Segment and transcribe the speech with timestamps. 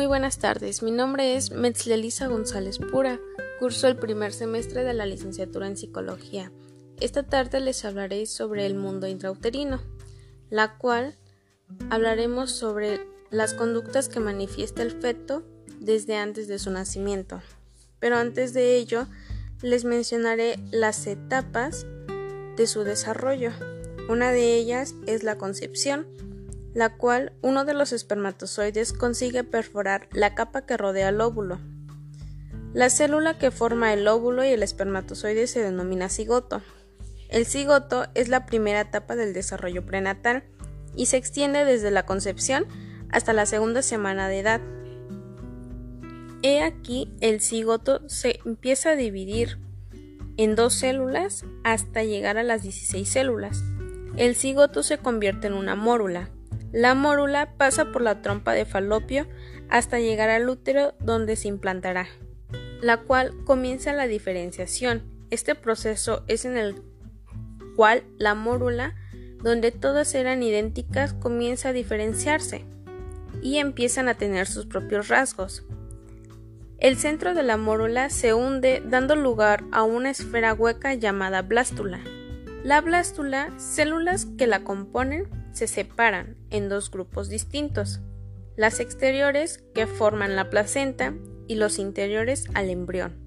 [0.00, 3.20] Muy buenas tardes, mi nombre es Metzlelisa González Pura,
[3.58, 6.50] curso el primer semestre de la licenciatura en psicología.
[7.00, 9.82] Esta tarde les hablaré sobre el mundo intrauterino,
[10.48, 11.16] la cual
[11.90, 15.42] hablaremos sobre las conductas que manifiesta el feto
[15.80, 17.42] desde antes de su nacimiento.
[17.98, 19.06] Pero antes de ello,
[19.60, 21.84] les mencionaré las etapas
[22.56, 23.50] de su desarrollo.
[24.08, 26.06] Una de ellas es la concepción,
[26.74, 31.58] la cual uno de los espermatozoides consigue perforar la capa que rodea el óvulo.
[32.72, 36.62] La célula que forma el óvulo y el espermatozoide se denomina cigoto.
[37.28, 40.44] El cigoto es la primera etapa del desarrollo prenatal
[40.94, 42.66] y se extiende desde la concepción
[43.10, 44.60] hasta la segunda semana de edad.
[46.42, 49.58] He aquí el cigoto se empieza a dividir
[50.36, 53.62] en dos células hasta llegar a las 16 células.
[54.16, 56.30] El cigoto se convierte en una mórula.
[56.72, 59.26] La mórula pasa por la trompa de falopio
[59.68, 62.06] hasta llegar al útero donde se implantará,
[62.80, 65.02] la cual comienza la diferenciación.
[65.30, 66.82] Este proceso es en el
[67.76, 68.94] cual la mórula,
[69.42, 72.64] donde todas eran idénticas, comienza a diferenciarse
[73.42, 75.64] y empiezan a tener sus propios rasgos.
[76.78, 82.00] El centro de la mórula se hunde dando lugar a una esfera hueca llamada blástula.
[82.64, 88.00] La blástula, células que la componen, se separan en dos grupos distintos,
[88.56, 91.14] las exteriores que forman la placenta
[91.48, 93.18] y los interiores al embrión.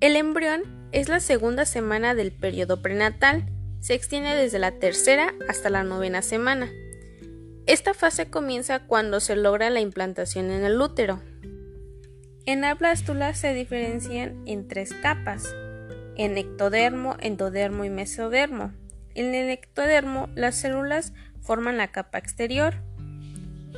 [0.00, 3.46] El embrión es la segunda semana del periodo prenatal,
[3.80, 6.70] se extiende desde la tercera hasta la novena semana.
[7.66, 11.20] Esta fase comienza cuando se logra la implantación en el útero.
[12.44, 15.54] En la blástula se diferencian en tres capas,
[16.16, 18.72] en ectodermo, endodermo y mesodermo.
[19.14, 21.12] En el ectodermo las células
[21.42, 22.74] forman la capa exterior,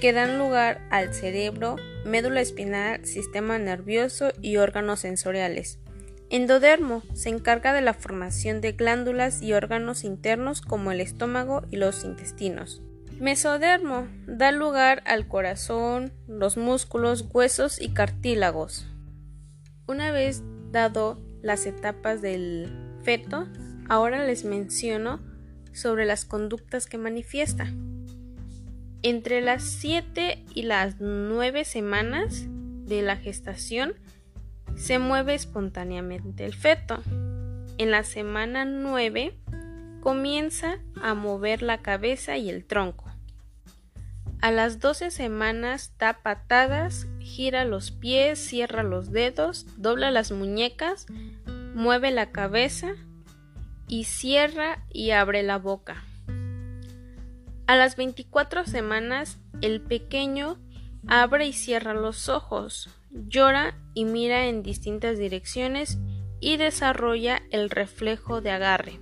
[0.00, 5.80] que dan lugar al cerebro, médula espinal, sistema nervioso y órganos sensoriales.
[6.28, 11.76] Endodermo se encarga de la formación de glándulas y órganos internos como el estómago y
[11.76, 12.82] los intestinos.
[13.20, 18.86] Mesodermo da lugar al corazón, los músculos, huesos y cartílagos.
[19.86, 23.46] Una vez dado las etapas del feto,
[23.88, 25.20] ahora les menciono
[25.76, 27.66] sobre las conductas que manifiesta.
[29.02, 33.94] Entre las 7 y las 9 semanas de la gestación
[34.74, 37.02] se mueve espontáneamente el feto.
[37.78, 39.36] En la semana 9
[40.00, 43.04] comienza a mover la cabeza y el tronco.
[44.40, 51.06] A las 12 semanas da patadas, gira los pies, cierra los dedos, dobla las muñecas,
[51.74, 52.94] mueve la cabeza,
[53.88, 56.04] y cierra y abre la boca.
[57.66, 60.58] A las 24 semanas, el pequeño
[61.08, 65.98] abre y cierra los ojos, llora y mira en distintas direcciones
[66.40, 69.00] y desarrolla el reflejo de agarre.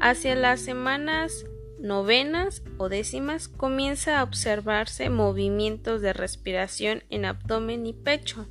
[0.00, 1.46] Hacia las semanas
[1.78, 8.46] novenas o décimas comienza a observarse movimientos de respiración en abdomen y pecho.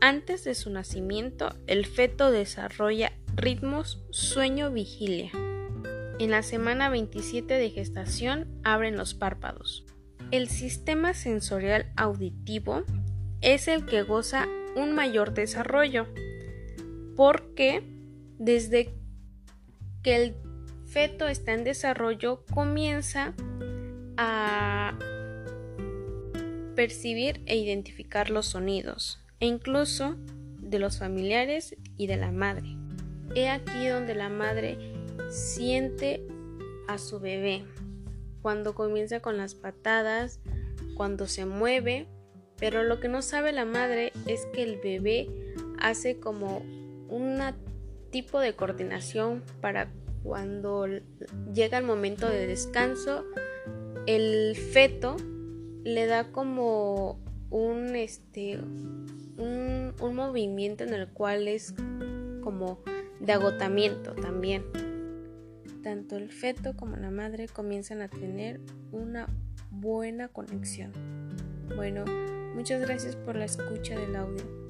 [0.00, 5.32] Antes de su nacimiento, el feto desarrolla ritmos sueño-vigilia.
[6.20, 9.84] En la semana 27 de gestación abren los párpados.
[10.30, 12.84] El sistema sensorial auditivo
[13.40, 16.06] es el que goza un mayor desarrollo,
[17.16, 17.82] porque
[18.38, 18.94] desde
[20.04, 20.36] que el
[20.86, 23.34] feto está en desarrollo comienza
[24.16, 24.96] a
[26.76, 30.16] percibir e identificar los sonidos e incluso
[30.60, 32.76] de los familiares y de la madre.
[33.34, 34.78] He aquí donde la madre
[35.30, 36.26] siente
[36.86, 37.64] a su bebé,
[38.42, 40.40] cuando comienza con las patadas,
[40.96, 42.08] cuando se mueve,
[42.56, 45.28] pero lo que no sabe la madre es que el bebé
[45.80, 46.58] hace como
[47.08, 47.40] un
[48.10, 49.92] tipo de coordinación para
[50.22, 50.86] cuando
[51.52, 53.24] llega el momento de descanso,
[54.06, 55.16] el feto
[55.84, 57.20] le da como
[57.50, 58.58] un este
[59.38, 61.74] un, movimiento en el cual es
[62.42, 62.80] como
[63.20, 64.64] de agotamiento también.
[65.82, 68.60] Tanto el feto como la madre comienzan a tener
[68.92, 69.26] una
[69.70, 70.92] buena conexión.
[71.76, 72.04] Bueno,
[72.54, 74.67] muchas gracias por la escucha del audio.